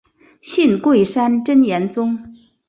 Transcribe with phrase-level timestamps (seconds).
[0.41, 2.35] 信贵山真言宗。